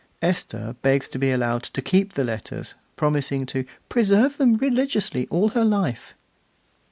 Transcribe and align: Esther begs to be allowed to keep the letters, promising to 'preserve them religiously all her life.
Esther 0.23 0.75
begs 0.81 1.07
to 1.07 1.19
be 1.19 1.29
allowed 1.29 1.61
to 1.61 1.79
keep 1.79 2.13
the 2.13 2.23
letters, 2.23 2.73
promising 2.95 3.45
to 3.45 3.65
'preserve 3.87 4.37
them 4.37 4.55
religiously 4.57 5.27
all 5.29 5.49
her 5.49 5.63
life. 5.63 6.15